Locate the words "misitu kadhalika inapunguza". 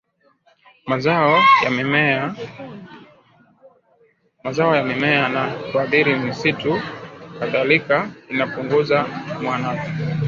6.15-9.05